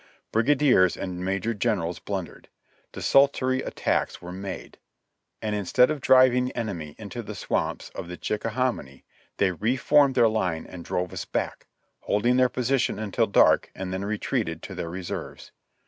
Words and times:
Brigadiers 0.31 0.97
and 0.97 1.23
major 1.23 1.53
generals 1.53 1.99
blundered; 1.99 2.49
desultory 2.91 3.61
attacks 3.61 4.19
were 4.19 4.31
made; 4.31 4.79
and 5.43 5.53
instead 5.55 5.91
of 5.91 6.01
driving 6.01 6.45
the 6.45 6.55
enemy 6.57 6.95
into 6.97 7.21
the 7.21 7.35
swamps 7.35 7.91
of 7.93 8.07
the 8.07 8.17
Chicka 8.17 8.49
hominy, 8.53 9.05
they 9.37 9.51
reformed 9.51 10.15
their 10.15 10.27
line 10.27 10.65
and 10.65 10.83
drove 10.83 11.13
us 11.13 11.25
back, 11.25 11.67
holding 11.99 12.37
their 12.37 12.49
position 12.49 12.97
until 12.97 13.27
dark 13.27 13.69
and 13.75 13.93
then 13.93 14.03
retreated 14.03 14.63
to 14.63 14.73
their 14.73 14.89
reserves. 14.89 15.51